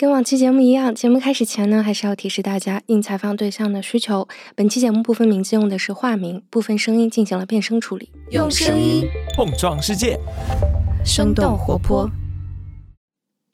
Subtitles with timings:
[0.00, 8.08] 跟往期节目一样，节目开始前呢，还是要提示大家，应采访对象的需求，本期节目部分名字用的是化名，部分声音进行了变声处理。
[8.30, 10.18] 用声音碰撞世界，
[11.04, 12.10] 生动活泼。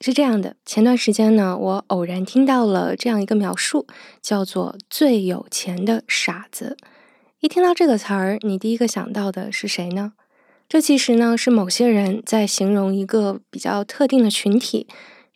[0.01, 3.89] 是这样的，前段时间呢，我偶然听到了这样一个描述，
[4.23, 6.77] 叫做“最有钱的傻子”。
[7.43, 10.13] 一听到这个词儿，你第一个想到的是谁呢？
[10.69, 14.87] 这其实呢，是某些人在形容一个比较特定的群体。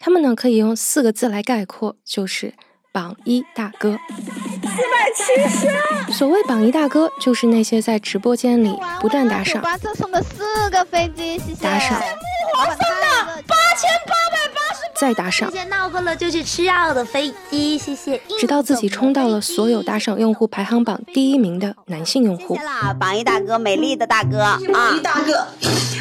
[0.02, 2.54] 他们呢，可以用四个字来概括，就是
[2.90, 3.90] 榜一大哥。
[3.90, 6.12] 四百七十。
[6.14, 9.60] 所谓榜一大哥，就是那些在直播间里不断打赏。
[9.60, 11.62] 瓜色送的四个飞机，谢谢。
[11.62, 12.00] 打赏。
[12.00, 14.80] 我送的八千八百八十。
[14.98, 15.50] 再打赏。
[15.50, 18.18] 谢谢闹够了就去吃药的飞机，谢谢。
[18.38, 22.56] 直到自己冲到了所有打赏用户排行榜第一名的男性用户。
[22.56, 24.58] 谢啦，榜一大哥，美丽的大哥啊！
[24.72, 25.46] 榜一大哥，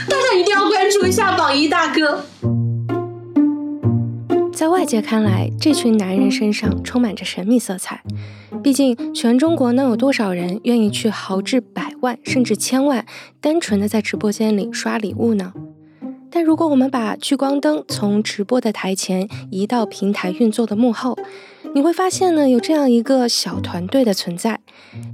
[0.07, 2.23] 大家一定要关注一下榜一大哥。
[4.59, 8.04] 在外界看来，这群男人身上充满着神秘色彩。
[8.62, 13.05] 毕竟，全中国能有多少人愿意去豪掷百万甚至千万，
[13.40, 15.54] 单纯的在直播间里刷礼物呢？
[16.30, 21.18] 但如果我们把聚光灯从直播的台前移到平台运作的幕后，
[21.74, 24.60] 你会发现呢，有这样一个小团队的存在。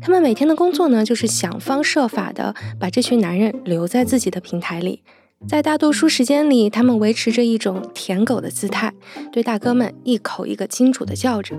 [0.01, 5.03] 他们每天的工作呢，就是想方设法的把这群男人留在自己的平台里。
[5.47, 8.91] 在大多数时间里，他们维持着一种舔狗的姿态，
[9.31, 11.55] 对大哥们一口一个金主的叫着。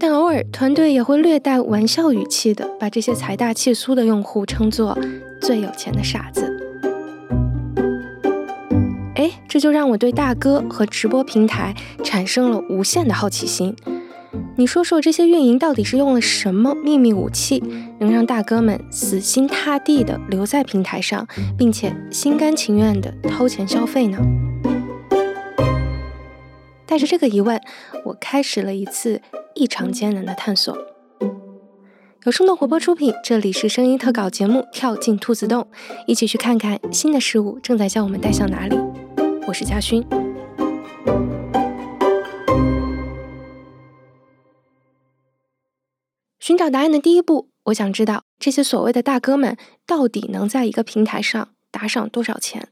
[0.00, 4.98] 但偶尔，团队也会略带玩笑语气的把这些财大气粗的用户称作
[5.42, 6.56] “最有钱的傻子”。
[9.14, 13.76] 哎，这就让我对大哥和直播平台产生了无限的好奇心。
[14.56, 17.62] 你说说，这些运营到底是用了什么秘密武器，
[18.00, 21.26] 能让大哥们死心塌地的留在平台上，
[21.56, 24.18] 并且心甘情愿的掏钱消费呢？
[26.84, 27.60] 带着这个疑问，
[28.06, 29.22] 我开始了一次
[29.54, 30.76] 异常艰难的探索。
[32.24, 35.62] 有生动活泼出品，这里是声音特稿节目《跳进兔子洞》，
[36.06, 38.76] 一起去看看新的事物正在将我们带向哪里。
[39.46, 40.04] 我是嘉勋。
[46.48, 49.54] 寻找答案的第一步，我想知道这些所谓的大哥们
[49.86, 52.68] 到底能在一个平台上打赏多少钱。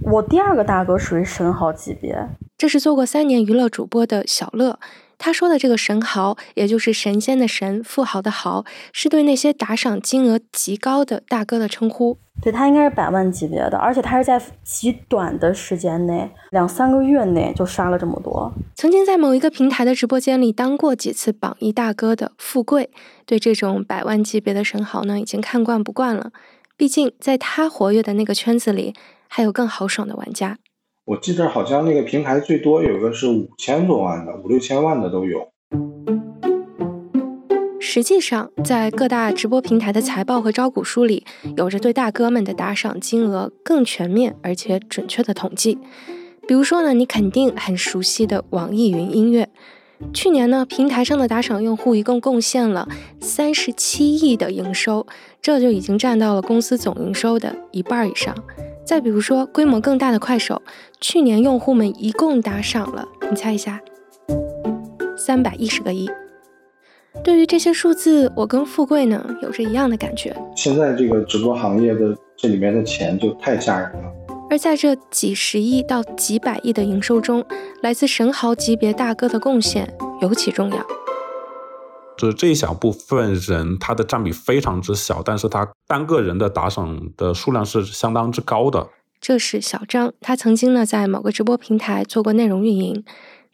[0.00, 4.78] 我第二个大哥属于神豪级别，这是做过三年娱乐主播的小乐。
[5.18, 12.18] 他说的这个神豪，也就是神仙的神，富豪的豪，是对那些打赏金额极高的大哥的称呼。
[12.42, 18.52] 对他应该是百万级别的，而且他是在极短的时间内，两三个月内就刷了这么多。
[18.74, 22.90] 曾经在某一个平台的直播间里当过几次榜一大哥的富贵，
[23.24, 26.30] 对这种百万级别的神豪呢，已经看惯不惯了。
[26.76, 28.94] 毕竟在他活跃的那个圈子里，
[29.28, 30.58] 还有更豪爽的玩家。
[31.06, 35.48] 我记得好像那个平台最多有个是五千多万的，五六千万的都有。
[37.88, 41.24] 实际上，在各大直播平台的财报和招股书里，
[41.56, 45.78] 有着对大哥们的打赏金额更全面而且准确的统计。
[46.48, 49.48] 比如说呢，你肯定很熟悉的网易云音乐，
[50.12, 52.88] 去年呢，平台上的打赏用户一共贡献了
[53.20, 55.06] 三十七亿的营收，
[55.40, 58.34] 这就已经占到了公司总营收的一半以上。
[58.84, 60.60] 再比如说，规模更大的快手，
[61.00, 63.80] 去年用户们一共打赏了，你猜一下，
[65.16, 66.10] 三百一十个亿。
[67.24, 70.34] 对于这些数字，我跟富贵呢有着一样的感觉。
[70.56, 74.12] 现在这个直播行业的这里面的钱就太吓人了。
[74.48, 77.44] 而在这几十亿到几百亿的营收中，
[77.82, 80.86] 来自神豪级别大哥的贡献尤其重要。
[82.16, 88.88] 就是这一小部分人，他的占比非常之小，但是他单个人的打赏的数量是相当之高的。
[89.20, 93.04] 这是小张，他曾经呢在某个直播平台做过内容运营，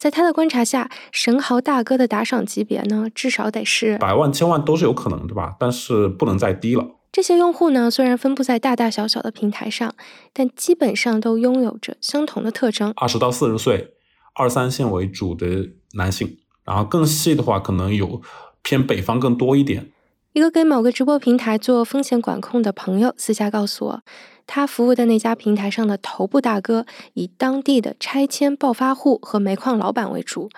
[0.02, 6.84] 在他的观察下，神豪大哥的打赏级别呢，至少得是百万、千万都是有可能对吧，但是不能再低了。
[7.12, 9.94] 这些用户呢，虽然分布在大大小小的平台上，
[10.32, 13.92] 但基本上都拥有着相同的特征：二十到四十岁，
[14.34, 15.46] 二三线为主的
[15.92, 18.20] 男性，然后更细的话，可能有。
[18.64, 19.90] 偏北方更多一点。
[20.34, 24.02] 一个给某个直播平台做风险管控的朋友私下告诉我，
[24.46, 30.50] 他服务的那家平台上的头部大哥以当地的拆迁暴发户和煤矿老板为主，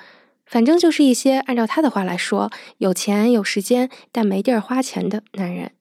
[0.47, 5.73] 反正就是一些按照他的话来说，有钱有时间但没地儿花钱的男人。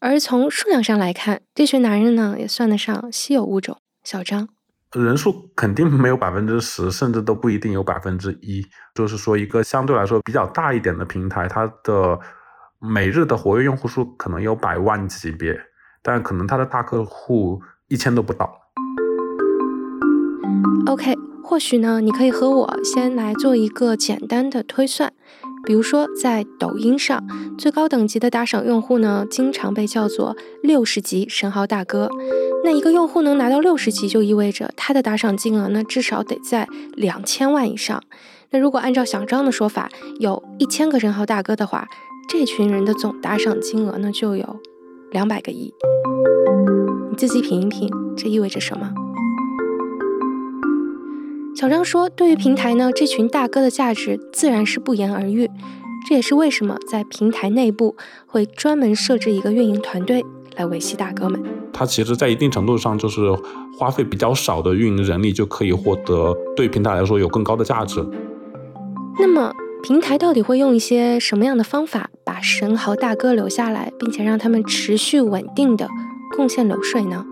[0.00, 3.78] 而从数量上来看，这群男人呢也算得上稀有物种。
[4.04, 4.48] 小张。
[4.94, 8.64] 人数肯定没有百分之十，甚至都不一定有百分之一。
[8.94, 12.18] 就是说，一个相对来说比较大一点的平台，它的
[12.78, 15.60] 每日的活跃用户数可能有百万级别，
[16.02, 18.50] 但可能他的大客户一千都不到。
[20.86, 25.12] OK，或许呢，你可以和我先来做一个简单的推算。
[25.64, 27.22] 比如说，在抖音上，
[27.58, 32.08] 最高等级的打赏用户呢，经常被叫做六十级神豪大哥。
[32.64, 38.00] 那一个用户能拿到六十级，就意味着他的打赏金额呢，至少得在两千万以上。
[38.50, 39.90] 那如果按照小张的说法，
[40.20, 41.86] 有一千个神豪大哥的话，
[42.30, 44.60] 这群人的总打赏金额呢，就有
[45.10, 45.72] 两百个亿。
[47.10, 48.92] 你自己品一品，这意味着什么？
[51.56, 55.50] 小张说：“对于平台呢，这群大哥的价值自然是不言而喻。
[56.08, 57.96] 这也是为什么在平台内部
[58.26, 60.24] 会专门设置一个运营团队
[60.56, 61.42] 来维系大哥们。
[61.72, 63.20] 他其实，在一定程度上，就是
[63.76, 68.00] 花费比较少的运营人力就可以获得对平台来说有更高的价值。
[69.18, 69.52] 那么，
[69.82, 75.88] 平台到底会用一些什么样的方法把神豪大哥留下来，并且让他们持续稳定的
[76.36, 77.24] 贡献流水呢？”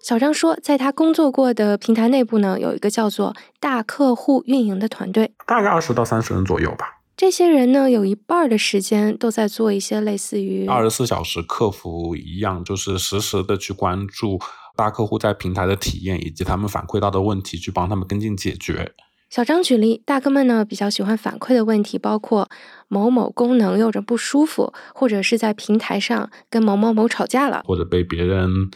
[0.00, 7.00] 小张说，在他工作过的平台内部呢，有一个叫做大客户运营的团队，大概二十到三十人左右吧。
[7.16, 14.38] 这些人呢，有一半的时间都在做一些类似于二十四小时客服一样，就是实时的去关注
[14.78, 18.92] 大客户在平台的体验，以及他们反馈到的问题，去帮他们跟进解决。
[19.28, 22.48] 小张举例，大哥们呢比较喜欢反馈的问题，包括
[22.86, 28.70] 某某功能有着不舒服，或者是在平台上跟某某某吵架了，或者被别人。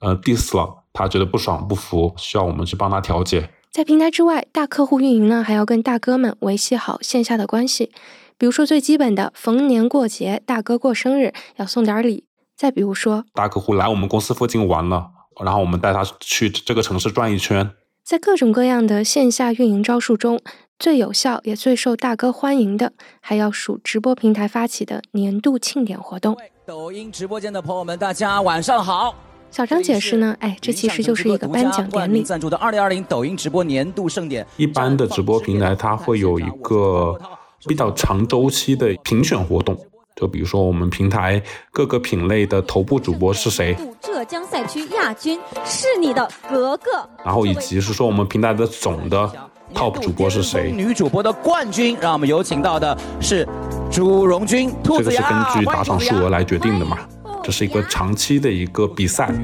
[0.00, 3.50] 呃，diss 了，他觉得不爽不服，需要我们去帮他调解。
[3.70, 7.92] 在平台之外，大客户运营呢，还要跟大哥们维系好线下的关系。
[8.36, 12.24] 比如说最基本的，逢年过节，大哥过生日要送点礼。
[12.56, 15.11] 再比如说，大客户来我们公司附近玩了，
[15.44, 17.70] 然后我们带他去这个城市转一圈。
[18.04, 20.40] 在各种各样的线下运营招数中，
[20.78, 26.36] 最有效也最受大哥欢迎的，还要数直播平台发起的年度庆典活动。
[26.66, 29.14] 抖音直播间的朋友们，大家晚上好。
[29.50, 32.22] 小张解释呢，哎，这其实就是一个颁奖典礼。
[32.22, 34.46] 赞助的二零二零抖音直播年度盛典。
[34.56, 37.20] 一般的直播平台它会有一个
[37.66, 39.78] 比较长周期的评选活动，
[40.22, 41.42] 就比如说我们平台
[41.72, 43.76] 各个品类的头部主播是谁。
[44.00, 46.90] 浙江赛区亚军是你的格格。
[47.24, 49.28] 然后以及是说我们平台的总的
[49.74, 50.70] top 主播是谁。
[50.70, 53.44] 女主播的冠军，让我们有请到的是
[53.90, 54.72] 朱荣军。
[54.84, 56.98] 这个是根据打赏数额来决定的嘛？
[57.42, 59.34] 这是一个长期的一个比赛，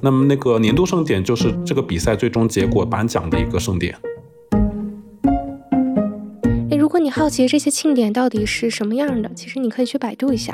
[0.00, 3.96] 那么那个年度盛典就是这个比赛最终结果颁奖的一个盛典。
[6.90, 10.52] 如果你好奇这些庆典到底是什么样的，其实你可以去百度一下，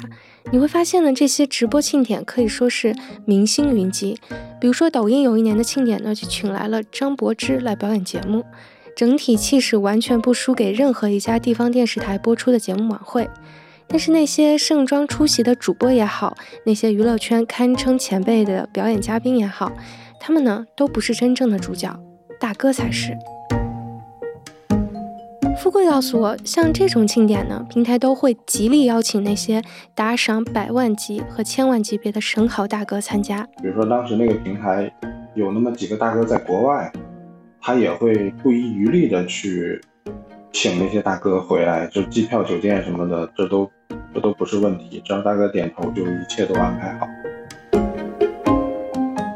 [0.53, 2.95] 你会发现呢，这些直播庆典可以说是
[3.25, 4.21] 明星云集。
[4.61, 8.45] 比如说抖音有一年的庆典呢，就请来了张柏芝来表演节目，
[8.95, 13.27] 整体气势完全不输给任何一家地方电视台播出的节目晚会。
[13.89, 16.37] 但是那些盛装出席的主播也好，
[16.67, 19.73] 那些娱乐圈堪称前辈的表演嘉宾也好，
[20.21, 21.99] 他们呢都不是真正的主角，
[22.39, 23.17] 大哥才是。
[25.59, 29.63] 富贵告诉我，像这种庆典呢，平台都会极力邀请那些
[29.95, 33.43] 打赏百万级和千万级别的神豪大哥参加。
[33.63, 34.93] 比如说当时那个平台
[35.35, 36.93] 有那么几个大哥在国外，
[37.61, 39.81] 他也会不遗余力的去
[40.53, 43.71] 请那些大哥回来，就机票、酒店什么的，这都。
[44.15, 47.07] 这都不是问题，只要大哥点头，就一切都安排好。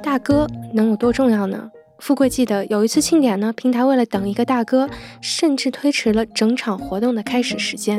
[0.03, 1.71] 大哥能有多重要呢？
[2.01, 4.89] 富贵记得有一次庆典呢，平台为了等一个大哥，
[5.21, 7.99] 甚至推迟了整场活动的开始时间。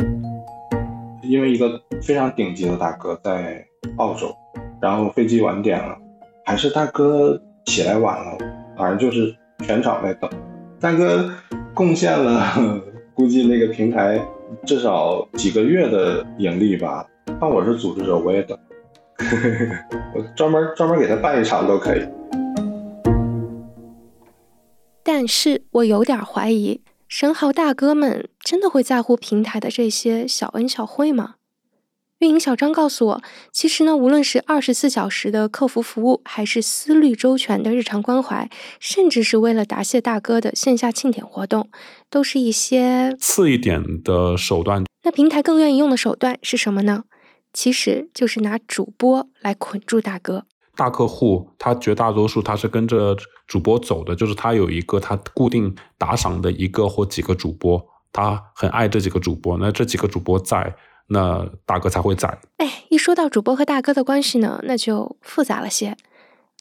[1.22, 3.64] 因为一个非常顶级的大哥在
[3.98, 4.36] 澳洲，
[4.82, 5.96] 然后飞机晚点了，
[6.46, 8.38] 还是大哥起来晚了，
[8.75, 10.30] 反正就是全场在等。
[10.80, 11.32] 大哥
[11.74, 12.82] 贡献了，
[13.14, 14.20] 估计那个平台。
[14.66, 17.08] 至少几个月的盈利吧。
[17.40, 18.58] 那我是组织者，我也等。
[20.14, 22.02] 我专门专门给他办一场都可以。
[25.03, 31.36] 但是我有点怀疑，神豪大哥们真的会在乎平台的这些小恩小惠吗？
[32.20, 38.48] 运营小张告诉我，其实呢，无论是二十四小时的客服服务，还是思虑周全的日常关怀，
[38.79, 41.72] 甚至是为了答谢大哥的线下庆典活动，
[42.12, 44.84] 都是一些次一点的手段。
[45.01, 47.05] 那平台更愿意用的手段是什么呢？
[47.51, 50.46] 其实就是拿主播来捆住大哥。
[50.75, 53.16] 大客户他绝大多数他是跟着
[53.48, 60.75] 主播走的，就是他有一个他固定打赏的一个或几个主播，他很爱这几个主播，那这几个主播在。
[61.13, 62.40] 那大哥才会在。
[62.56, 65.98] 哎，一说到主播和大哥的关系呢，那就复杂了些。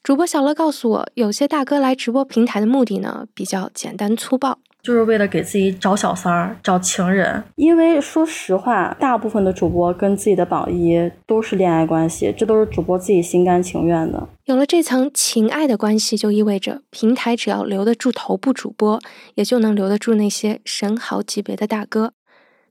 [0.02, 7.42] 主播小乐告诉我，有些大哥来直播平台的目的呢，比较简单粗暴，就是为了给自己找小三儿、找情人。
[7.56, 14.28] 因为说实话，大部分的主播跟自己的榜一都是恋爱关系，这都是主播自己心甘情愿的。
[14.44, 19.00] 有了这层情爱的关系，就意味着平台只要留得住头部主播，
[19.34, 22.12] 也就能留得住那些神豪级别的大哥。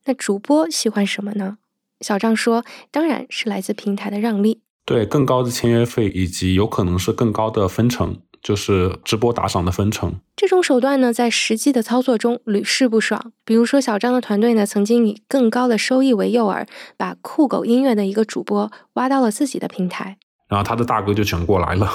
[0.05, 1.57] 那主播喜欢什么呢？
[2.01, 4.61] 小张说，当然是来自平台的让利。
[4.85, 8.17] 对，更高的签约费以及有可能是更高的分成。
[8.41, 13.33] 就是直播打赏的分成，这种手段呢，在实际的操作中屡试不爽。
[13.43, 16.65] 比如说，小张的团队呢，曾经以更高的收益为诱饵，
[16.95, 20.17] 把酷狗音乐的一个主播挖到了自己的平台，
[20.47, 21.89] 然后他的大哥就全过来了。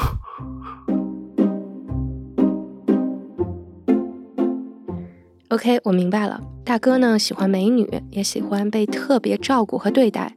[5.48, 10.34] OK，我明白了，大哥呢喜欢美女，也喜欢被特别照顾和对待，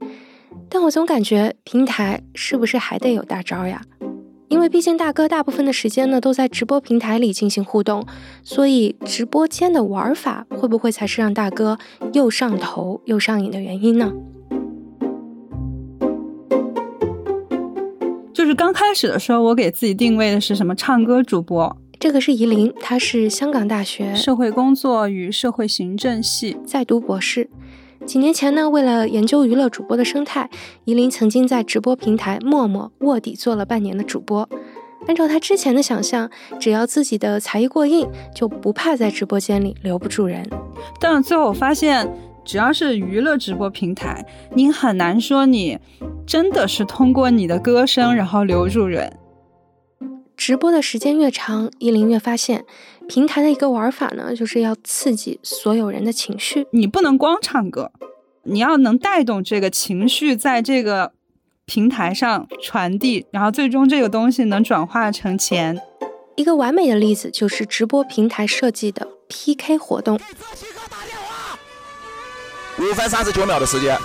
[0.70, 3.82] 但我总感觉平台是不是还得有大招呀？
[4.50, 8.06] 因为毕竟大哥大部分的时间呢都在直播平台里进行互动，
[8.44, 11.78] 所以直播间的玩法会不会才是让大哥
[12.14, 14.12] 又上头又上瘾的原因呢？
[18.34, 27.50] 就是刚开始的时候，我给自己定位的是什么唱歌主播，这个是怡琳，她是香港大学社会工作与社会行政系在读博士。
[28.08, 30.50] 几年前呢，为了研究娱乐主播的生态，
[30.86, 34.48] 依林曾经在直播平台陌陌卧底做了半年的主播。
[35.08, 40.50] 按照他之前的想象，只要自己的才艺过硬，就不怕在直播间里留不住人。
[41.02, 42.10] 但最后我发现，
[42.46, 45.78] 只要是娱乐直播平台，你很难说你
[46.26, 49.12] 真的是通过你的歌声然后留住人。
[50.38, 52.64] 直播的时间越长，依林越发现。
[53.10, 56.68] 平台的一个玩法呢，就是要刺激所有人的情绪。
[56.72, 57.92] 你不能光唱歌，
[58.44, 61.14] 你要能带动这个情绪在这个
[61.66, 65.82] 平台上传递，然后最终这个东西能转化成钱。
[66.36, 70.20] 一个完美的例子就是直播平台设计的 PK 活动。
[72.78, 73.98] 五分三十九秒的时间，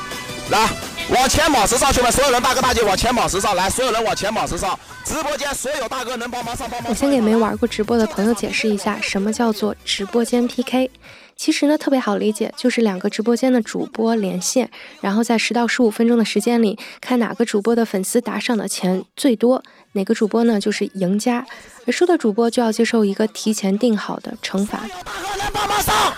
[0.51, 0.67] 来
[1.11, 4.79] 往前跑十上，兄弟们，所有人大哥大姐往前跑十上，来，所有人往前跑十上。
[5.05, 6.91] 直播间所有大哥能帮忙上帮忙。
[6.91, 10.91] 我先给没玩过直播的朋友解释一下，什么叫做直播间 PK。
[11.37, 21.45] 其实呢，特别好理解，就是两个直播间的主播连线，然后在十到十五分钟的时间里，看哪个主播的粉丝打赏的钱最多，哪个主播呢就是赢家，
[21.87, 24.79] 而输的主播就要接受一个提前定好的惩罚。
[25.05, 26.15] 大哥能帮忙上，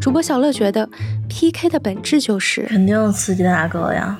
[0.00, 0.88] 主播小乐觉得
[1.28, 4.18] ，PK 的本质就是肯定刺激大哥呀。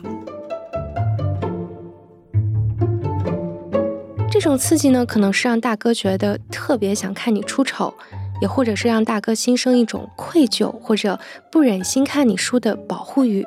[4.30, 7.94] 这种刺激呢，可能是让大哥觉得特别想看你出丑，
[8.42, 11.18] 也或者是让大哥心生一种愧疚或者
[11.50, 13.46] 不忍心看你输的保护欲。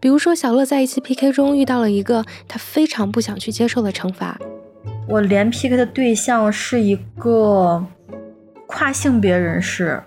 [0.00, 4.36] 比如说，小乐在一次 PK 中遇到了一个他非常不想去接受的惩罚。
[5.08, 7.84] 我连 PK 的对象是一个
[8.66, 10.02] 跨性别人士。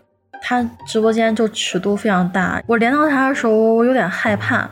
[0.45, 4.69] 他直播间就尺度非常大，我连到他的时候，我有点害怕。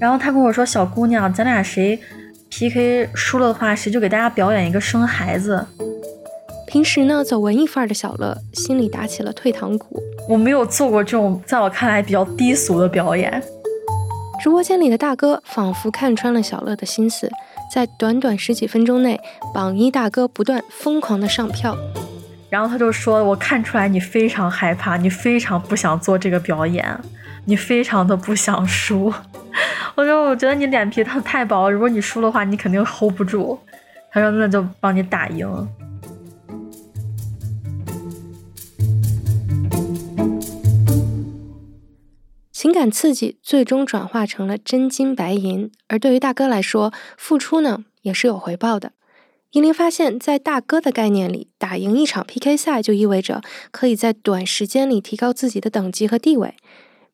[0.00, 2.00] 然后他跟我说：“小姑娘，咱俩谁
[2.48, 5.66] PK 输了的话，谁就给大家表演一个生孩子。”
[6.66, 10.02] 平时呢，走文艺范儿的小乐心里打起了退堂鼓。
[10.26, 13.42] 我没有做过这种在我看来比较低俗的表演。
[14.42, 17.30] 直播间里的大哥仿佛看穿了小乐的心思，
[17.72, 19.20] 在短短十几分钟内，
[19.54, 21.76] 榜一大哥不断疯狂的上票。
[22.50, 26.98] 然后他就说：“我看出来你非常害怕，你非常不想做这个表演，
[27.46, 29.12] 你非常的不想输。
[29.96, 33.58] ”我说：“我觉得你脸皮太太薄，如果你输的话，你肯定 hold 不住。”
[34.12, 35.68] 他说：“那就帮你打赢。”
[42.52, 48.92] 情感刺激最终转化成了真金白银，而对于大哥来说，付出呢也是有回报的。
[49.54, 56.56] 依林发现，在大哥的概念里，打赢一场 PK 赛就意味着可以在短时间里提高自己的等级和地位。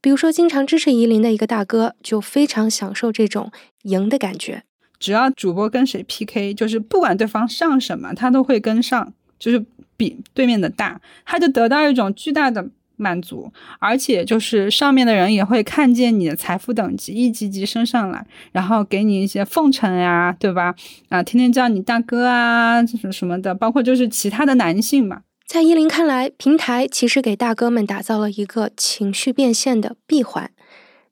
[0.01, 4.63] 比如说，经常支持依林的一个大哥，就非常享受这种赢的感觉。
[4.99, 9.63] 只要主播跟谁 PK，就是不管对方上什么，他都会跟上，就是
[9.99, 12.71] 比对面的大，他就得到一种巨大的。
[13.01, 20.75] 满足，而且就是上面的人也会看见你的财富等级一级级升上来，然后给你一些奉承呀，对吧？
[21.09, 25.23] 啊，天天叫你大哥啊，什么什么的，包括就是其他的男性嘛。
[25.47, 30.51] 在依林看来，平台其实给大哥们打造了一个情绪变现的闭环。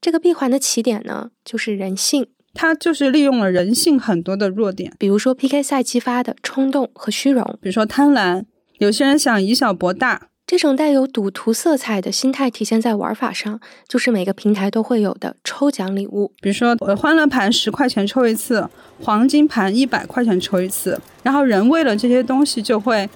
[0.00, 8.44] 这个闭环的起点呢，就是人性，它就是利用了人性很多的弱点，比如说 PK 赛激发的冲动和虚荣，比如说贪婪，
[8.78, 10.28] 有些人想以小博大。
[10.48, 16.32] 这种带有赌徒色彩的心态体现在玩法上，就是每个平台都会有的抽奖礼物。
[16.40, 18.66] 比如说，呃，欢乐盘十块钱抽一次，
[19.02, 20.98] 黄金盘一百块钱抽一次。
[21.22, 23.06] 然后人为了这些东西就会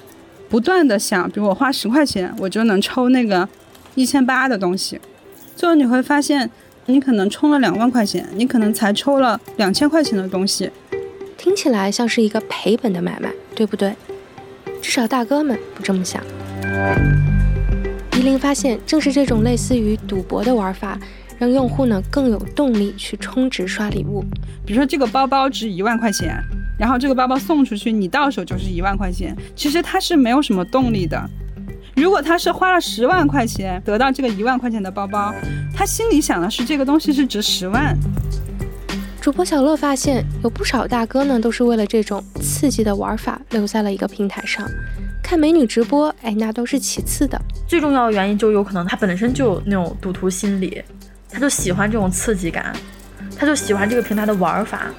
[0.51, 3.49] 不断的想，比如我花十块钱，我就能抽那个
[3.95, 5.01] 一千八的东西。
[5.57, 6.51] 最后你会发现，
[6.85, 10.71] 你可能充了两万块钱，你可能才抽了两千块钱的东西。
[11.39, 13.97] 听起来像是一个赔本的买卖，对不对？
[14.83, 16.23] 至少大哥们不这么想。
[18.15, 20.99] 伊林发现，正是这种类似于赌博的玩法，
[21.39, 24.25] 让用户呢更有动力去充值刷礼物。
[24.65, 26.41] 比如说，这个包包值一万块钱，
[26.79, 29.37] 然后这个包包送出去，你到手就是一万块钱。
[29.57, 31.21] 其实他是没有什么动力的。
[31.97, 35.35] 如果他是花了十万块钱得到这个一万块钱的包包，
[35.75, 37.97] 他心里想的是这个东西是值十万。
[39.21, 44.69] 主播小乐发现，有不少大哥呢，都是为了这种刺激的玩法留在了一个平台上。
[45.33, 47.41] 看美女直播，哎，那都是其次的。
[47.67, 50.85] 最重要的原因就有可能他本身就有那种赌徒心理，
[51.31, 52.77] 他就喜欢这种刺激感，
[53.35, 54.91] 他就喜欢这个平台的玩法。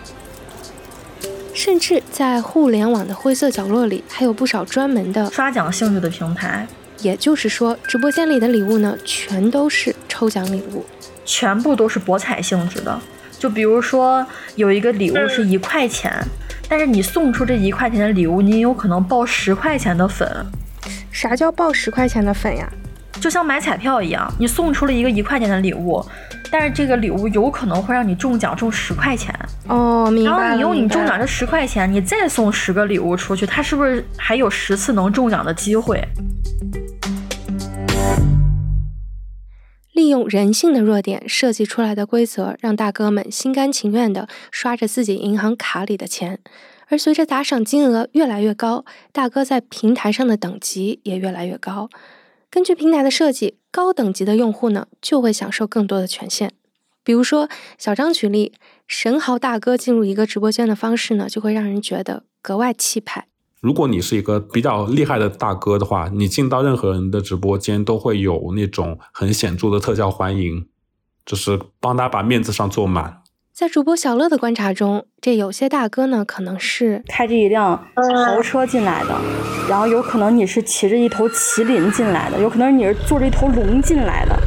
[1.53, 6.65] 甚至在互联网的灰色角落里，还有不少专门的刷奖性质的平台。
[7.01, 10.83] 也就是说，直播间里的礼物呢，全都是抽奖礼物，
[11.23, 12.99] 全部都是博彩性质的。
[13.37, 14.25] 就比如说，
[14.55, 16.11] 有一个礼物是一块钱，
[16.75, 20.27] 但是你送出这一块钱的礼物，你有可能爆十块钱的粉。
[21.11, 22.67] 啥叫爆十块钱的粉呀？
[23.21, 26.03] 就像买彩票一样，你送出了一个一块钱的礼物，
[26.49, 29.31] 但是这个礼物有可能会让你中奖中十块钱。
[29.67, 36.03] 哦，明白然后你用你中奖这十块钱，你再送十个礼物出去，它是不是还有十次能中奖的机会？
[39.93, 46.39] 利用人性的弱点设计出来的规则，让大哥们心甘情愿地刷着自己银行卡里的钱。
[46.87, 51.89] 而随着打赏金额越来越高，大哥在平台上的等级也越来越高。
[52.49, 56.51] 根据平台的设计，高等级的用户呢就会享受更多的权限。
[57.03, 58.53] 比如说，小张举例，
[58.87, 63.27] 神豪大哥进入一个直播间的方式呢，就会让人觉得格外气派。
[63.63, 70.67] 如果你是一个比较厉害的大哥的话，你进到任何人的直播间都会有那种很显著的特效欢迎，
[71.25, 73.21] 就是帮他把面子上做满。
[73.53, 79.17] 在主播小乐的观察中，这有些大哥呢，可能是开着一辆豪车进来的，
[79.69, 84.37] 然后有可能你是骑着一头麒麟进来的，有可能你是坐着一头龙进来的。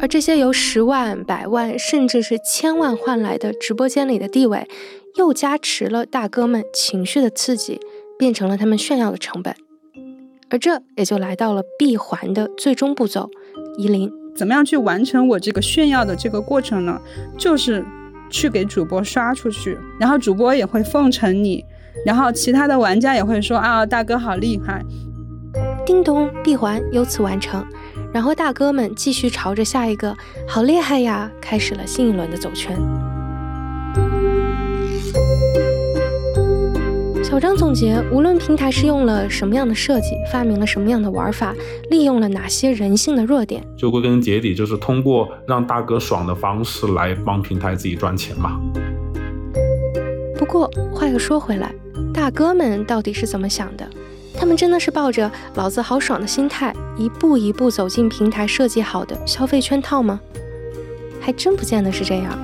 [0.00, 4.68] 而这些由十万、百万甚至是千万换来的直播间里的地位，
[5.16, 7.80] 又加持了大哥们情绪的刺激，
[8.18, 9.54] 变成了他们炫耀的成本。
[10.50, 13.28] 而这也就来到了闭环的最终步骤：
[13.76, 14.10] 夷陵。
[14.36, 17.00] 怎么样去完成我这个炫耀的这个过程呢？
[17.36, 17.84] 就是
[18.30, 21.64] 去给主播刷出去，然后主播也会奉承你，
[22.06, 24.80] 然后其他的玩家也会说啊，大哥好厉害。
[25.84, 27.66] 叮咚，闭环由此完成。
[28.18, 30.12] 然后大哥们继续朝着下一个
[30.44, 32.76] “好厉害呀”开始了新一轮的走圈。
[37.22, 41.54] 小张总结：无论平台是用了什么样的设计，发明了什么样的玩法，
[41.90, 48.60] 利用了哪些人性的弱点，就归根结底就是通过让大哥爽的方式来帮平台自己赚钱嘛。
[50.36, 51.72] 不过话又说回来，
[52.12, 53.88] 大哥们到底是怎么想的？
[54.36, 60.20] 他们真的是抱着“老子好爽”的心态，一步一步走进平台设计好的消费圈套吗？
[61.20, 62.36] 还真不见得是这样。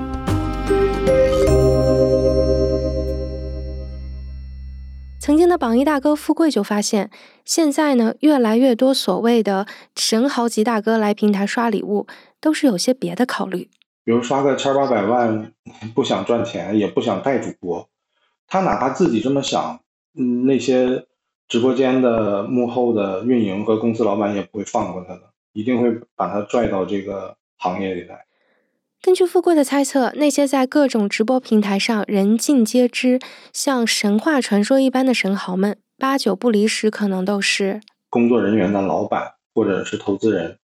[5.19, 7.11] 曾经的榜一大哥富贵就发现，
[7.45, 12.07] 现在呢，越来越多所谓的神豪级大哥来平台刷礼物，
[12.41, 13.69] 都是有些别的考虑。
[14.05, 15.51] 比如刷个千八百万，
[15.95, 17.89] 不想赚钱，也不想带主播，
[18.47, 19.81] 他哪怕自己这么想，
[20.17, 21.07] 嗯，那些
[21.49, 28.25] 直播间的幕后的运营和公司老板也不会放过他的，一定会把他拽到这个行业里来。
[29.03, 33.21] 根据富贵的猜测，那些在各种直播平台上人尽皆知、
[33.53, 40.59] 像神话传说一般的神豪们，八九不离十，可能都是工作人员的老板或者是投资人。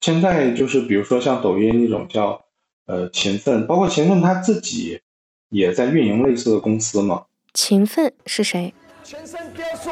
[0.00, 2.44] 现在就是比如说像抖音那种叫
[2.86, 5.00] 呃勤奋，包括勤奋他自己
[5.48, 7.26] 也在运营类似的公司嘛。
[7.54, 8.74] 勤奋是谁？
[9.08, 9.88] 全身雕塑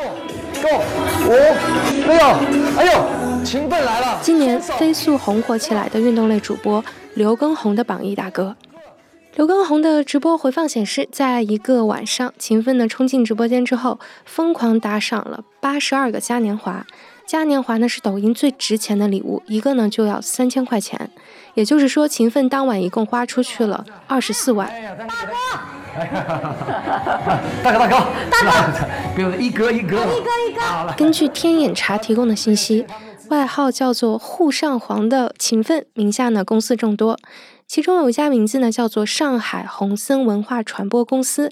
[0.60, 0.82] ，Go
[1.24, 2.18] 五六，
[2.76, 4.18] 哎呦，勤奋来了！
[4.20, 6.84] 今年飞速红火起来的运动类主播。
[7.14, 8.56] 刘畊宏的榜一大哥，
[9.36, 16.84] 刘畊宏的直播回放显示，在一个晚上，勤奋的冲进直播间之后，疯狂打赏了八十二个嘉年华。
[17.24, 21.08] 嘉年华呢是抖音最值钱的礼物，一个呢就要三千块钱。
[21.54, 24.68] 也就是说，勤奋当晚一共花出去了二十四万。
[24.98, 25.32] 大哥，
[25.94, 27.94] 大哥大哥
[28.30, 28.78] 大哥，
[29.14, 30.92] 不用一哥一哥一哥一哥。
[30.96, 32.84] 根据天眼查提供的信息，
[33.30, 37.16] 外号叫做“沪上皇”的勤奋名下呢公司众多，
[37.66, 41.50] 其中有一家名字呢叫做上海宏森文化传播公司。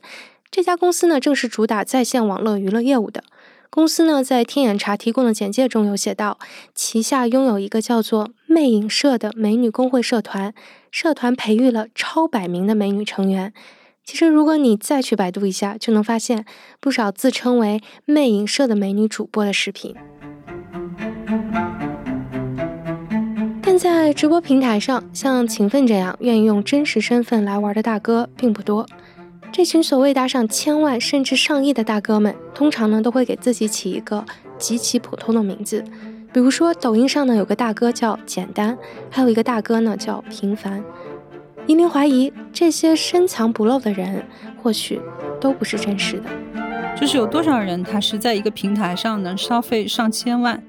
[0.50, 3.22] 这家公司呢正是主打在线网络娱乐业务的。
[3.70, 6.38] 公司呢在天眼查提供的简介中有写到，
[6.74, 10.52] 旗下拥有一个叫做“魅影社”的美女工会社团，
[10.90, 13.55] 社团培育了超百名的美女成员。
[14.04, 16.44] 其实，如果你再去百度一下，就能发现
[16.80, 19.94] 不少自称为“魅影社”的美女主播的视频。
[23.62, 28.86] 但在直播平台上，像勤奋这样愿意用真实身份来玩的大哥并不多。
[29.52, 34.24] 这群所谓打赏千万甚至上亿的大哥们，通常呢都会给自己起一个
[34.58, 35.84] 极其普通的名字，
[36.32, 38.76] 比如说抖音上呢有个大哥叫简单，
[39.08, 40.82] 还有一个大哥呢叫平凡。
[41.66, 44.25] 依琳怀疑这些深藏不露的人，
[44.62, 45.01] 或许
[45.40, 46.29] 都不是真实的。
[46.96, 50.62] 就是有多少人他是在一个平台上能消费上千万，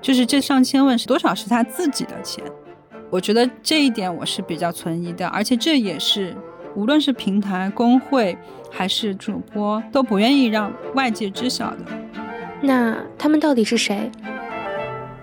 [0.00, 2.44] 就是这上千万是多少是他自己的钱？
[3.10, 6.36] 我觉得这一点我是比较存疑的，而且这也是。
[6.74, 8.36] 无论是平台、工会
[8.70, 11.78] 还是主播，都不愿意让外界知晓的。
[12.60, 14.12] 那他们到底是谁？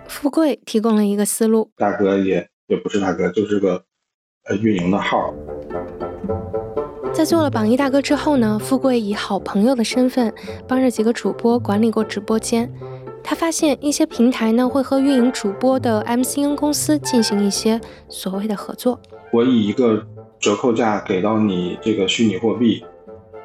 [0.08, 3.86] 富贵提供了一个思路：大哥也也不是大哥，就是个
[4.46, 5.34] 呃运营的号。
[7.14, 10.34] 在做了榜一大哥之后呢，富贵以好朋友的身份
[10.68, 12.72] 帮着几个主播管理过直播间。
[13.24, 19.00] 他发现一些平台呢会和运营主播的 MCN 公司进行一些所谓的合作。
[19.32, 20.06] 我以一个。
[20.38, 22.84] 折扣价给到你这个虚拟货币，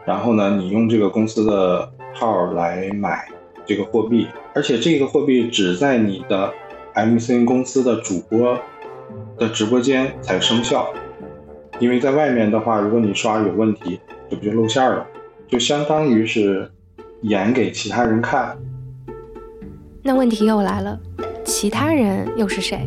[0.04, 3.26] 然后呢，你用这个公司的号来买
[3.64, 6.52] 这个货币，而且这个货币只在你的
[6.94, 8.58] MCN 公司的主播
[9.40, 10.92] 的直播间才生效，
[11.78, 13.98] 因为在外面的话，如果你刷有问题，
[14.28, 15.06] 这不就露馅了？
[15.48, 16.70] 就相当于是
[17.22, 18.58] 演给其他人看。
[20.02, 21.00] 那问题又来了，
[21.42, 22.86] 其他人又是谁？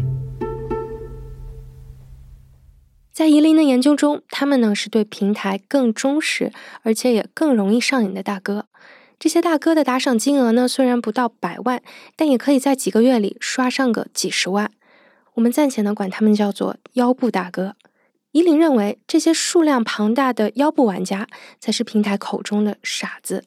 [3.12, 6.52] 在夷陵的研究中，他们呢是对平台更忠实，
[6.84, 8.68] 而且也更容易上瘾的大哥。
[9.18, 11.82] 这些大哥的打赏金额呢，虽然不到百万，
[12.16, 14.70] 但也可以在几个月里刷上个几十万。
[15.36, 17.76] 我们暂且呢管他们叫做腰部大哥。
[18.32, 21.28] 夷陵认为，这些数量庞大的腰部玩家
[21.60, 23.44] 才是平台口中的傻子，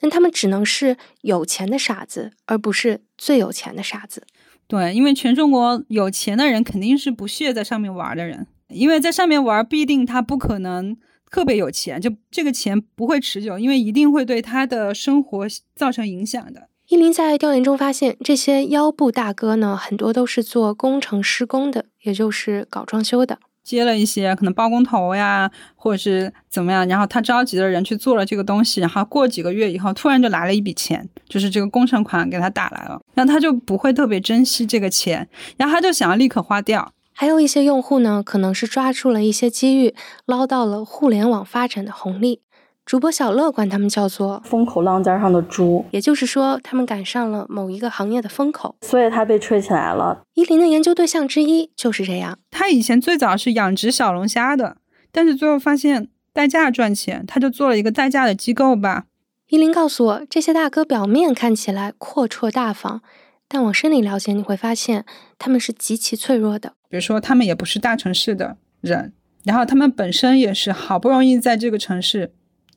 [0.00, 4.26] 但他们只能是有钱的傻子，而不是最有钱的傻子。
[4.66, 8.46] 对，因为全中国有钱的人肯定是不屑在上面玩的人。
[8.68, 10.96] 因为在上面玩，必定他不可能
[11.30, 16.70] 特别有钱，就这个钱不会持久，因为一定会对他的生活造成影响的。
[16.92, 35.26] 依林在调研中发现，这些腰部大哥呢，很多都是做工程施工的，也就是搞装修的，接了一些可能包工头呀，或者是怎么样，然后他召集的人去做了这个东西，然后过几个月以后，突然就来了一笔钱，就是这个工程款给他打来了，然后他就不会特别珍惜这个钱，
[35.56, 36.92] 然后他就想要立刻花掉。
[37.14, 39.94] 还有一些用户呢，可能是抓住了一些机遇，
[40.26, 42.42] 捞到了互联网发展的红利。
[42.84, 50.22] 主播小乐管他们叫做风口浪尖上的猪，也就是说，他们赶上了某一个行业的风口，所以他被吹起来了。
[50.34, 52.38] 依林的研究对象之一就是这样。
[52.50, 54.76] 他以前最早是养殖小龙虾的，
[55.10, 59.04] 但是最后发现代驾赚钱，他就做了一个代驾的机构吧。
[59.48, 63.02] 依林告诉我，这些大哥表面看起来阔绰大方。
[63.48, 65.04] 但往深里了解，你会发现
[65.38, 66.72] 他们是极其脆弱的。
[66.88, 69.12] 比如说，他们也不是大城市的人，
[69.44, 72.32] 然后他们本身也是好不容易在这个城市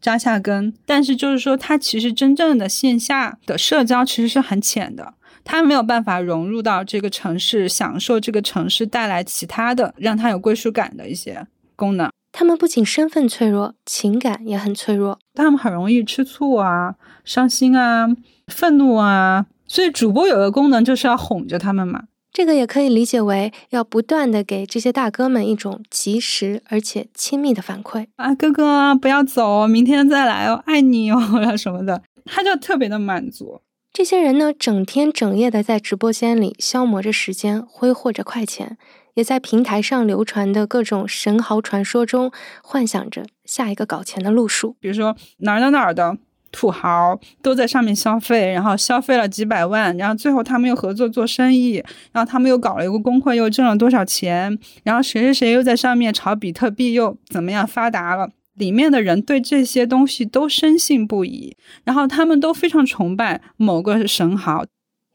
[0.05, 12.11] 扎下根，但是就是说，他其实真正的线下的社交其实是很浅的，他没有办法融入到这个城市，享受这个城市带来其他的让他有归属感的一些功能。
[12.31, 18.07] 他们不仅身份脆弱，情感也很脆弱，他们很容易吃醋啊、伤心啊、
[18.45, 19.47] 愤怒啊。
[19.67, 22.03] 所以主播有个功能就是要哄着他们嘛，
[22.35, 31.17] 这个也可以理解为要不断的给这些大哥们一种及时而且亲密的反馈啊，哥哥不要走，明天再来哦，爱你哦
[31.55, 33.61] 什么的，他就特别的满足。
[33.93, 38.77] 这些人呢，整天整夜的在直播间里消磨着时间，挥霍着快钱，
[39.13, 46.17] 也在平台上流传的各种神豪传说中幻想着下一个搞钱的路数，比如说哪儿哪儿哪儿的。
[46.55, 58.29] 土豪都在上面消费，然后消费了几百万，然后最后他们又合作做生意，然后他们又搞了一个工会，又挣了多少钱，然后谁谁谁又在上面炒比特币，又怎么样发达了？
[58.53, 64.63] 里面的人对这些东西都深信不疑，然后他们都非常崇拜某个神豪。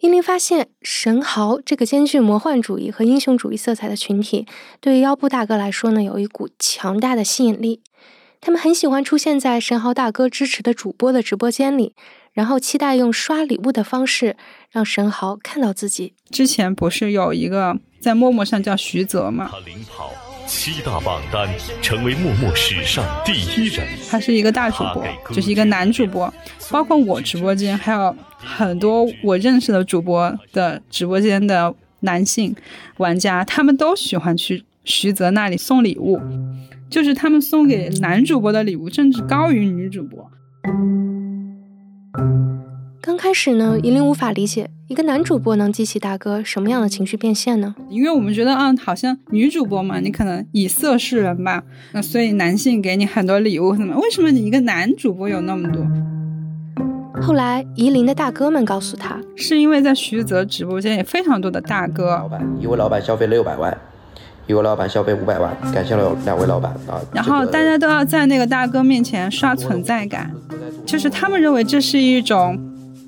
[0.00, 4.46] 英林发现，神豪这个兼具魔幻主义和英雄主义色彩的群体，
[4.80, 7.80] 对于腰部大哥来说呢，有一股强大的吸引力。
[8.40, 11.94] 他们很喜欢出现在神豪大哥支持的主播的直播间里，
[12.32, 14.34] 然后期待用刷礼物的方式
[14.70, 16.14] 让神豪看到自己。
[16.30, 19.50] 之前不是有一个在陌陌上叫徐泽吗？
[19.52, 20.10] 他领跑
[20.46, 21.48] 七大榜单，
[21.82, 23.86] 成为陌陌史上第一人。
[24.08, 26.32] 他是一个大主播，就是一个男主播，
[26.70, 32.56] 包括我直播间还有很多我认识的主播的直播间的男性
[32.96, 36.18] 玩家，他们都喜欢去徐泽那里送礼物。
[36.90, 40.28] 就是他们送给男主播的礼物，甚至高于女主播。
[43.00, 47.74] 刚开始呢，银铃无法理解一个男主播能激起大哥什么样的情绪变现呢？
[47.88, 53.96] 因为我们觉得，啊，好像女主播嘛，你可能以色示人吧，那所以男性给你很多礼物，什么？
[53.98, 55.86] 为什么你一个男主播有那么多？
[57.22, 62.10] 后来，夷陵的大哥们告诉他，是因为在徐泽直播间有非常多的大哥。
[62.16, 63.76] 老板，一位老板消费六百万。
[64.50, 67.00] 一位老板消费五百万，感谢了两位老板啊。
[67.12, 70.30] 然后大家都要在那个大哥面前刷存在感，
[70.84, 72.58] 就是他们认为这是一种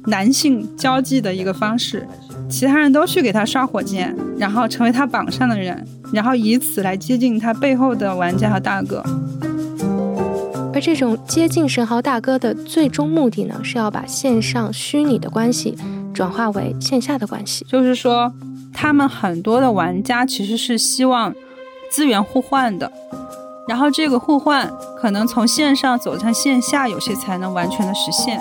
[0.07, 2.07] 男性交际的一个方式。
[2.49, 9.03] 其他人都去给他刷火箭，然后成为他榜上的人，然后以此来接近他背后的玩家和大哥。
[10.75, 15.77] 而这种接近神豪大哥的最终目的呢，是要把线上虚拟的关系
[16.13, 18.33] 转化为线下的关系，就是说。
[18.75, 21.33] 他们很多的玩家其实是希望
[21.91, 22.91] 资源互换的，
[23.69, 28.41] 然后这个互换可能从线上走向线下，有些才能完全的实现。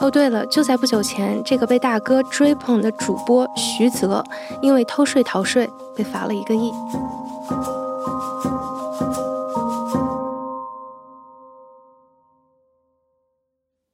[0.00, 4.24] 哦，对了，就在不久前，这个被大哥追捧的主播徐泽，
[4.60, 6.72] 因为偷税逃税被罚了一个亿。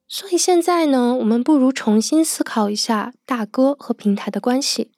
[0.08, 4.90] 所以现在呢，我们不如重新思考一下大哥和平台的关系。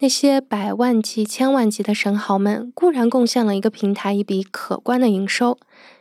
[0.00, 5.58] 那些百万级、千万级的神豪们固然贡献了一个平台一笔可观的营收，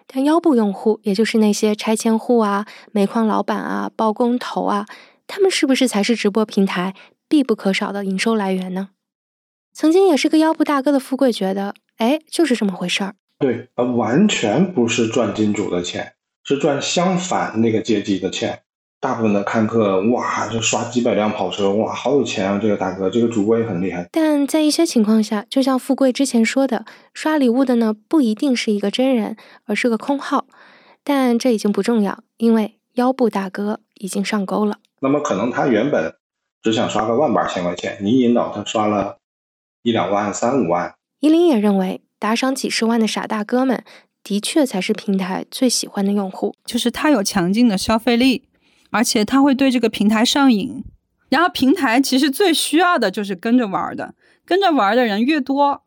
[0.07, 4.85] 但腰部用户，也就是那些拆迁户啊、煤矿老板啊、包工头啊，
[5.27, 6.95] 他们是不是才是直播平台
[7.27, 8.89] 必不可少的营收来源呢？
[9.73, 13.15] 曾经也是个腰部大哥的富贵觉得，哎，就是这么回事儿。
[13.37, 16.13] 对，呃，完全不是赚金主的钱。
[16.49, 18.59] 是赚相反那个阶级的钱，
[18.99, 22.57] 大部分的看客哇，就刷几百辆跑车，哇，好有钱啊！
[22.59, 24.09] 这个大哥，这个主播也很厉害。
[24.11, 30.47] 但在一些情况下，就像富贵之前说的，刷礼物的呢不一定是一个真人，而是个空号。
[31.03, 34.79] 但这已经不重要，因为腰部大哥已经上钩了。
[35.01, 36.15] 那么可能他原本
[36.63, 39.17] 只想刷个万把千块钱，你引导他刷了
[39.83, 40.95] 一两万、三五万。
[41.19, 43.83] 依林也认为，打赏几十万的傻大哥们。
[44.29, 48.43] 的确才是平台最喜欢的用户，就是他有强劲的消费力，
[48.91, 50.83] 而且他会对这个平台上瘾。
[51.29, 54.13] 然后平台其实最需要的就是跟着玩的，
[54.45, 55.81] 跟着玩的人越多，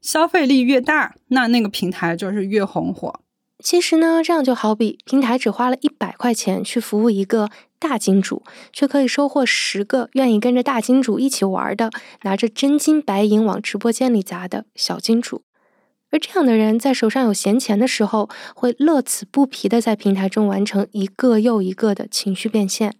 [0.00, 3.20] 消费力越大，那那个平台就是越红火。
[3.62, 11.90] 其实呢，这样就好比平台只花了一百块钱去服务一个大金主，却可以收获十个愿意跟着大金主一起玩的，
[12.22, 15.42] 拿着真金白银往直播间里砸的小金主。
[16.12, 22.90] 而这样的人在手上有闲钱的时候，会乐此不疲的在平台中完成一个又一个的情绪变现；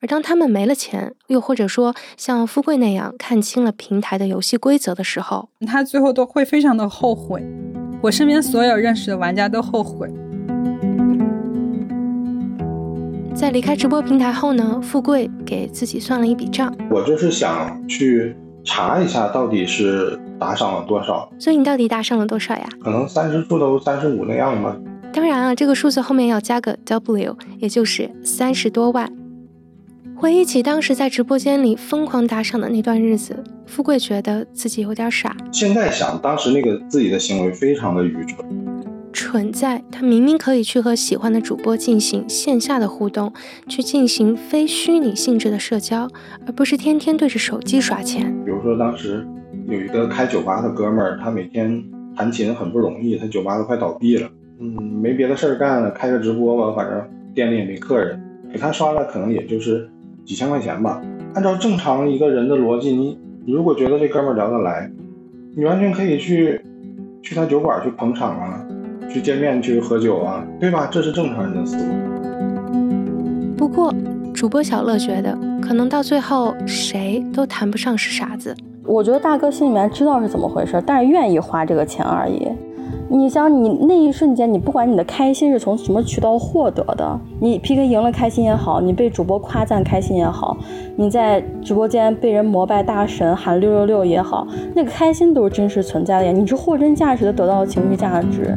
[0.00, 7.44] 而当他们没了钱，又或者说像富贵那样看清了平台的游戏规则的时候，他最后都会非常的后悔。
[8.00, 10.08] 我身边所有认识的玩家都后悔。
[13.34, 20.16] 在离开直播平台后呢，富贵给自己算了一笔账，我就是想去查一下到底是。
[20.44, 21.26] 打赏了多少？
[21.38, 22.68] 所以你到底打赏了多少呀？
[22.82, 24.76] 可能三十出头、三十五那样吧。
[25.10, 29.10] 当然啊，这个数字后面要加个 W，也就是三十多万。
[30.14, 35.34] 回忆起当时在直播间里疯狂打赏的那段日子，富贵觉得自己有点傻。
[35.50, 38.46] 现在想，当时那个自己的行为非常的愚蠢。
[39.12, 43.32] 蠢在他明明可以去和喜欢的主播进行线下的互动，
[43.68, 46.08] 去进行非虚拟性质的社交，
[46.46, 48.34] 而不是天天对着手机刷钱。
[48.44, 49.26] 比如说当时。
[49.66, 51.82] 有一个开酒吧的哥们儿，他每天
[52.16, 54.28] 弹琴很不容易，他酒吧都快倒闭了。
[54.60, 54.70] 嗯，
[55.02, 57.02] 没别的事儿干了，开个直播吧，反正
[57.34, 58.20] 店里也没客人，
[58.52, 59.88] 给他刷了可能也就是
[60.24, 61.02] 几千块钱吧。
[61.34, 64.90] 按照正常一个人的逻辑，你你如果觉得这哥们儿聊得来，
[65.56, 66.60] 你完全可以去
[67.22, 68.64] 去他酒馆去捧场啊，
[69.10, 70.88] 去见面去喝酒啊，对吧？
[70.92, 71.92] 这是正常人的思路。
[73.56, 73.92] 不过，
[74.32, 78.54] 主播小乐觉得，可能到最后谁都谈不上是傻子。
[78.86, 82.48] 我觉得大哥心里面知道是怎么回事，但是愿意花这个钱而已。
[83.08, 90.56] 你想，你那一瞬间，你不管你的开心是从什么渠道获得的，你 PK 赢了开心也好，你被主播夸赞开心也好，
[90.96, 98.56] 你在直播间被人膜拜大神喊六六六也好，那个开心都是真实存在的呀，你是货真价实的得到了情绪价值。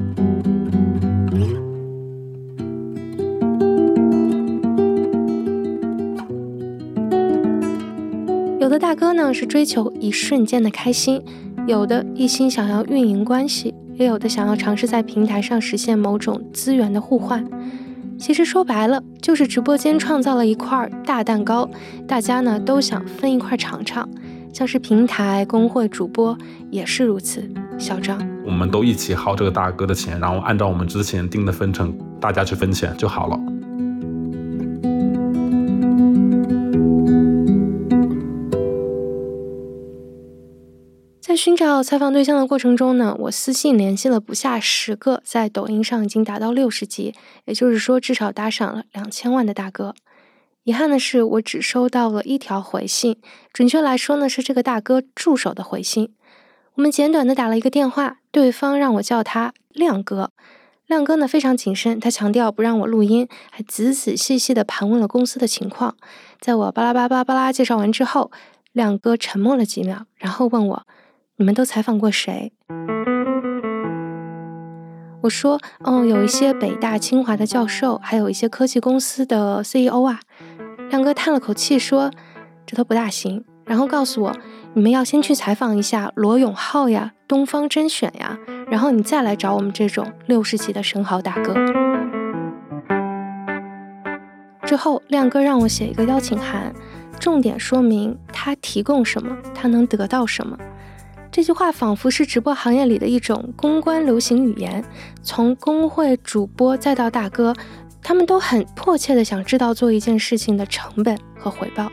[8.79, 11.21] 大哥呢是追求一瞬间的开心，
[11.67, 17.45] 有的一心想要运营关系，也有的想要尝试在平台上实现某种资源的互换。
[18.19, 21.69] 其实说白了，就是直播间创造了一块大蛋糕，
[22.07, 24.07] 大家呢都想分一块尝尝。
[24.53, 26.35] 像是平台、工会、主播
[26.71, 27.47] 也是如此。
[27.77, 33.39] 小张，我们都一起薅这个大哥的钱，然后按照我们之前定的分成，大家去分钱就好了。
[41.37, 47.13] 寻找采访对象的过程中呢，我私信联系了不下十个，在抖音上已经达到六十级，
[47.45, 49.93] 也就是说至少打赏了两千万的大哥。
[50.63, 53.21] 遗憾的是，我只收到了一条回信，
[53.53, 56.13] 准确来说呢，是这个大哥助手的回信。
[56.73, 60.31] 我们简短的打了一个电话，对方让我叫他亮哥。
[60.87, 65.95] 亮哥呢非常谨慎，他强调不让我录音，还仔仔细细的盘问了公司的情况。
[66.39, 68.31] 在我巴拉巴拉巴拉介绍完之后，
[68.71, 70.87] 亮哥沉默了几秒，然后问我。
[71.39, 72.51] 你们都采访过谁？
[75.21, 80.19] 我说，哦，有一些北大、清华的教授，还有一些科技公司的 CEO 啊。
[80.89, 82.09] 亮哥叹了口气说
[82.65, 84.35] ：“这都不大行。”然后告诉我，
[84.73, 88.39] 你们要先去采访一下罗永浩呀、东方甄选呀，
[88.71, 91.53] 然后你再来找我们这种六十级的生蚝大哥。
[94.63, 96.73] 之后，亮哥让我写一个邀请函，
[97.19, 100.57] 重点说明他提供什么，他能得到什么。
[101.37, 104.83] 这句话仿佛是直播行业里的一种公关流行语言，
[105.21, 107.53] 从工会主播再到大哥，
[108.01, 111.91] 他们都很迫切的想知道做一件事情的成本和回报。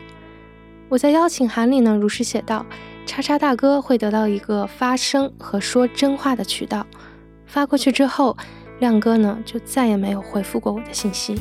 [0.89, 2.65] 我在邀请函里呢，如实写道：
[3.05, 6.83] 叉叉大哥会得到一个发声和说真话的渠道。
[7.45, 8.35] 发过去之后，
[8.79, 11.39] 亮哥呢就再也没有回复过我的信息。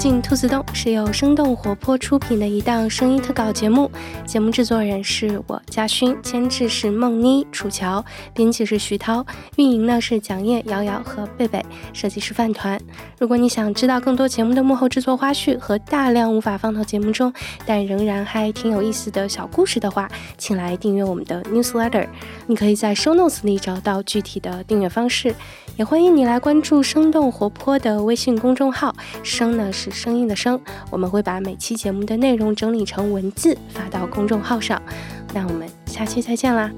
[0.00, 3.90] 进兔子洞是由生动活泼出品的一档声音特稿节目，
[4.24, 9.22] 节目制作人是我嘉勋，监制是梦妮、楚乔，编辑是徐涛，
[9.56, 12.80] 运营呢是蒋叶、瑶瑶和贝贝，设计师饭团。
[13.18, 17.30] 如果你想知道更多节目的幕后制作花絮和大量无法放到节目中
[17.66, 22.08] 但仍然还挺有意思的小故事的话，请来订阅我们的 newsletter。
[22.46, 25.34] 你可以在 show notes 里找到具体的订阅方式。
[25.80, 34.78] 也欢迎你来关注生动活泼的微信公众号，声呢是声音的声，我们会把每期节目的内容整理成文字发到公众号上。
[35.32, 36.70] 那我们下期再见啦！